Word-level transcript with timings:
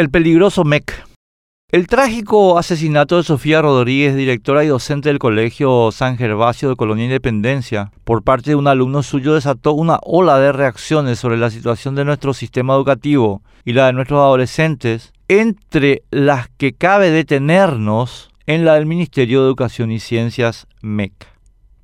El 0.00 0.08
peligroso 0.08 0.64
MEC. 0.64 0.94
El 1.70 1.86
trágico 1.86 2.58
asesinato 2.58 3.18
de 3.18 3.22
Sofía 3.22 3.60
Rodríguez, 3.60 4.16
directora 4.16 4.64
y 4.64 4.68
docente 4.68 5.10
del 5.10 5.18
Colegio 5.18 5.90
San 5.92 6.16
Gervasio 6.16 6.70
de 6.70 6.76
Colonia 6.76 7.04
Independencia, 7.04 7.92
por 8.04 8.22
parte 8.22 8.48
de 8.48 8.56
un 8.56 8.66
alumno 8.66 9.02
suyo 9.02 9.34
desató 9.34 9.74
una 9.74 9.98
ola 10.02 10.38
de 10.38 10.52
reacciones 10.52 11.18
sobre 11.18 11.36
la 11.36 11.50
situación 11.50 11.96
de 11.96 12.06
nuestro 12.06 12.32
sistema 12.32 12.72
educativo 12.72 13.42
y 13.62 13.74
la 13.74 13.88
de 13.88 13.92
nuestros 13.92 14.20
adolescentes, 14.20 15.12
entre 15.28 16.00
las 16.10 16.48
que 16.48 16.72
cabe 16.72 17.10
detenernos 17.10 18.30
en 18.46 18.64
la 18.64 18.76
del 18.76 18.86
Ministerio 18.86 19.42
de 19.42 19.48
Educación 19.48 19.92
y 19.92 20.00
Ciencias 20.00 20.66
MEC. 20.80 21.12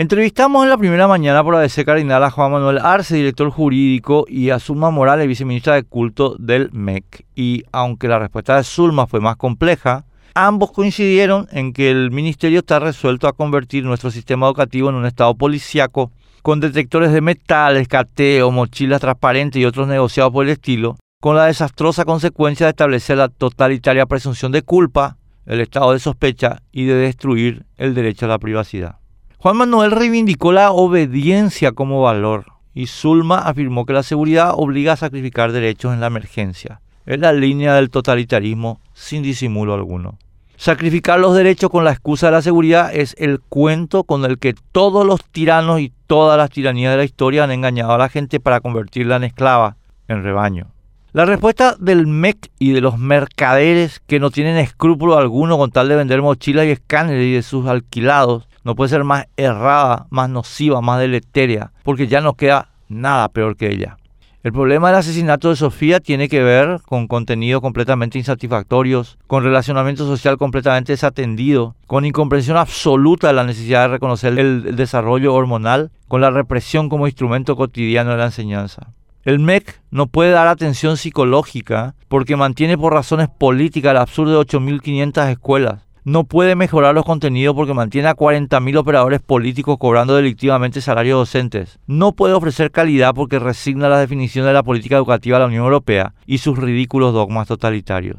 Entrevistamos 0.00 0.62
en 0.62 0.70
la 0.70 0.78
primera 0.78 1.06
mañana 1.06 1.44
por 1.44 1.54
ABC 1.54 1.84
Cardinal 1.84 2.24
a 2.24 2.30
Juan 2.30 2.52
Manuel 2.52 2.78
Arce, 2.78 3.16
director 3.16 3.50
jurídico, 3.50 4.24
y 4.26 4.48
a 4.48 4.58
Zulma 4.58 4.90
Morales, 4.90 5.28
viceministra 5.28 5.74
de 5.74 5.82
culto 5.82 6.36
del 6.38 6.70
MEC. 6.72 7.26
Y 7.36 7.64
aunque 7.70 8.08
la 8.08 8.18
respuesta 8.18 8.56
de 8.56 8.64
Zulma 8.64 9.06
fue 9.06 9.20
más 9.20 9.36
compleja, 9.36 10.06
ambos 10.32 10.72
coincidieron 10.72 11.48
en 11.52 11.74
que 11.74 11.90
el 11.90 12.12
ministerio 12.12 12.60
está 12.60 12.78
resuelto 12.78 13.28
a 13.28 13.34
convertir 13.34 13.84
nuestro 13.84 14.10
sistema 14.10 14.46
educativo 14.46 14.88
en 14.88 14.94
un 14.94 15.04
estado 15.04 15.34
policíaco, 15.34 16.12
con 16.40 16.60
detectores 16.60 17.12
de 17.12 17.20
metales, 17.20 17.86
cateo, 17.86 18.50
mochilas 18.50 19.02
transparentes 19.02 19.60
y 19.60 19.66
otros 19.66 19.86
negociados 19.86 20.32
por 20.32 20.46
el 20.46 20.52
estilo, 20.52 20.96
con 21.20 21.36
la 21.36 21.44
desastrosa 21.44 22.06
consecuencia 22.06 22.64
de 22.64 22.70
establecer 22.70 23.18
la 23.18 23.28
totalitaria 23.28 24.06
presunción 24.06 24.50
de 24.50 24.62
culpa, 24.62 25.18
el 25.44 25.60
estado 25.60 25.92
de 25.92 25.98
sospecha 25.98 26.62
y 26.72 26.86
de 26.86 26.94
destruir 26.94 27.66
el 27.76 27.94
derecho 27.94 28.24
a 28.24 28.30
la 28.30 28.38
privacidad. 28.38 28.99
Juan 29.42 29.56
Manuel 29.56 29.92
reivindicó 29.92 30.52
la 30.52 30.70
obediencia 30.70 31.72
como 31.72 32.02
valor 32.02 32.44
y 32.74 32.88
Zulma 32.88 33.38
afirmó 33.38 33.86
que 33.86 33.94
la 33.94 34.02
seguridad 34.02 34.52
obliga 34.54 34.92
a 34.92 34.96
sacrificar 34.98 35.50
derechos 35.52 35.94
en 35.94 36.00
la 36.00 36.08
emergencia. 36.08 36.82
Es 37.06 37.20
la 37.20 37.32
línea 37.32 37.72
del 37.72 37.88
totalitarismo 37.88 38.82
sin 38.92 39.22
disimulo 39.22 39.72
alguno. 39.72 40.18
Sacrificar 40.58 41.18
los 41.18 41.34
derechos 41.34 41.70
con 41.70 41.84
la 41.84 41.92
excusa 41.92 42.26
de 42.26 42.32
la 42.32 42.42
seguridad 42.42 42.94
es 42.94 43.16
el 43.18 43.40
cuento 43.40 44.04
con 44.04 44.26
el 44.26 44.38
que 44.38 44.54
todos 44.72 45.06
los 45.06 45.24
tiranos 45.24 45.80
y 45.80 45.90
todas 46.06 46.36
las 46.36 46.50
tiranías 46.50 46.92
de 46.92 46.98
la 46.98 47.04
historia 47.04 47.44
han 47.44 47.50
engañado 47.50 47.92
a 47.94 47.98
la 47.98 48.10
gente 48.10 48.40
para 48.40 48.60
convertirla 48.60 49.16
en 49.16 49.24
esclava, 49.24 49.78
en 50.06 50.22
rebaño. 50.22 50.66
La 51.12 51.24
respuesta 51.24 51.76
del 51.80 52.06
MEC 52.06 52.50
y 52.58 52.72
de 52.72 52.82
los 52.82 52.98
mercaderes 52.98 54.02
que 54.06 54.20
no 54.20 54.30
tienen 54.30 54.58
escrúpulo 54.58 55.16
alguno 55.16 55.56
con 55.56 55.70
tal 55.70 55.88
de 55.88 55.96
vender 55.96 56.20
mochilas 56.20 56.66
y 56.66 56.72
escáneres 56.72 57.24
y 57.24 57.32
de 57.32 57.42
sus 57.42 57.66
alquilados 57.66 58.49
no 58.64 58.74
puede 58.74 58.90
ser 58.90 59.04
más 59.04 59.26
errada, 59.36 60.06
más 60.10 60.28
nociva, 60.28 60.80
más 60.80 61.00
deleteria, 61.00 61.72
porque 61.82 62.06
ya 62.06 62.20
no 62.20 62.34
queda 62.34 62.68
nada 62.88 63.28
peor 63.28 63.56
que 63.56 63.70
ella. 63.72 63.96
El 64.42 64.54
problema 64.54 64.88
del 64.88 65.00
asesinato 65.00 65.50
de 65.50 65.56
Sofía 65.56 66.00
tiene 66.00 66.26
que 66.30 66.42
ver 66.42 66.80
con 66.86 67.08
contenidos 67.08 67.60
completamente 67.60 68.16
insatisfactorios, 68.16 69.18
con 69.26 69.44
relacionamiento 69.44 70.06
social 70.06 70.38
completamente 70.38 70.94
desatendido, 70.94 71.76
con 71.86 72.06
incomprensión 72.06 72.56
absoluta 72.56 73.26
de 73.26 73.34
la 73.34 73.44
necesidad 73.44 73.82
de 73.82 73.88
reconocer 73.88 74.38
el 74.38 74.76
desarrollo 74.76 75.34
hormonal, 75.34 75.90
con 76.08 76.22
la 76.22 76.30
represión 76.30 76.88
como 76.88 77.06
instrumento 77.06 77.54
cotidiano 77.54 78.12
de 78.12 78.16
la 78.16 78.24
enseñanza. 78.24 78.94
El 79.24 79.40
MEC 79.40 79.78
no 79.90 80.06
puede 80.06 80.30
dar 80.30 80.48
atención 80.48 80.96
psicológica 80.96 81.94
porque 82.08 82.36
mantiene 82.36 82.78
por 82.78 82.94
razones 82.94 83.28
políticas 83.28 83.90
el 83.90 83.98
absurdo 83.98 84.42
de 84.42 84.46
8.500 84.46 85.28
escuelas, 85.28 85.82
no 86.04 86.24
puede 86.24 86.56
mejorar 86.56 86.94
los 86.94 87.04
contenidos 87.04 87.54
porque 87.54 87.74
mantiene 87.74 88.08
a 88.08 88.16
40.000 88.16 88.78
operadores 88.78 89.20
políticos 89.20 89.76
cobrando 89.78 90.16
delictivamente 90.16 90.80
salarios 90.80 91.18
docentes. 91.18 91.78
No 91.86 92.12
puede 92.12 92.34
ofrecer 92.34 92.70
calidad 92.70 93.14
porque 93.14 93.38
resigna 93.38 93.88
la 93.88 93.98
definición 93.98 94.46
de 94.46 94.52
la 94.52 94.62
política 94.62 94.96
educativa 94.96 95.36
de 95.36 95.40
la 95.40 95.48
Unión 95.48 95.64
Europea 95.64 96.14
y 96.26 96.38
sus 96.38 96.58
ridículos 96.58 97.12
dogmas 97.12 97.48
totalitarios. 97.48 98.18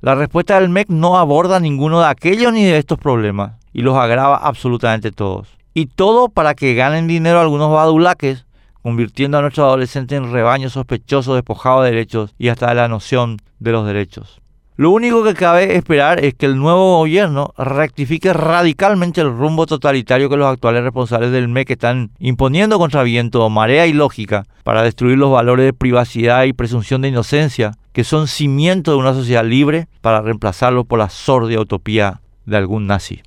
La 0.00 0.14
respuesta 0.14 0.58
del 0.58 0.68
MEC 0.68 0.88
no 0.88 1.18
aborda 1.18 1.60
ninguno 1.60 2.00
de 2.00 2.06
aquellos 2.06 2.52
ni 2.52 2.64
de 2.64 2.78
estos 2.78 2.98
problemas 2.98 3.52
y 3.72 3.82
los 3.82 3.96
agrava 3.96 4.36
absolutamente 4.36 5.10
todos. 5.10 5.48
Y 5.74 5.86
todo 5.86 6.28
para 6.28 6.54
que 6.54 6.74
ganen 6.74 7.08
dinero 7.08 7.40
algunos 7.40 7.70
badulaques, 7.70 8.46
convirtiendo 8.82 9.38
a 9.38 9.42
nuestros 9.42 9.66
adolescentes 9.66 10.16
en 10.16 10.32
rebaños 10.32 10.72
sospechosos 10.72 11.34
despojados 11.34 11.84
de 11.84 11.90
derechos 11.90 12.34
y 12.38 12.48
hasta 12.48 12.68
de 12.68 12.76
la 12.76 12.88
noción 12.88 13.38
de 13.58 13.72
los 13.72 13.86
derechos. 13.86 14.40
Lo 14.78 14.92
único 14.92 15.24
que 15.24 15.34
cabe 15.34 15.74
esperar 15.74 16.24
es 16.24 16.34
que 16.34 16.46
el 16.46 16.56
nuevo 16.56 16.98
gobierno 16.98 17.52
rectifique 17.58 18.32
radicalmente 18.32 19.20
el 19.20 19.36
rumbo 19.36 19.66
totalitario 19.66 20.30
que 20.30 20.36
los 20.36 20.46
actuales 20.46 20.84
responsables 20.84 21.32
del 21.32 21.48
MEC 21.48 21.72
están 21.72 22.12
imponiendo 22.20 22.78
contra 22.78 23.02
viento, 23.02 23.50
marea 23.50 23.88
y 23.88 23.92
lógica 23.92 24.44
para 24.62 24.84
destruir 24.84 25.18
los 25.18 25.32
valores 25.32 25.66
de 25.66 25.72
privacidad 25.72 26.44
y 26.44 26.52
presunción 26.52 27.02
de 27.02 27.08
inocencia 27.08 27.72
que 27.92 28.04
son 28.04 28.28
cimiento 28.28 28.92
de 28.92 28.98
una 28.98 29.14
sociedad 29.14 29.44
libre 29.44 29.88
para 30.00 30.20
reemplazarlo 30.20 30.84
por 30.84 31.00
la 31.00 31.08
sordia 31.08 31.58
utopía 31.58 32.20
de 32.46 32.56
algún 32.56 32.86
nazi. 32.86 33.22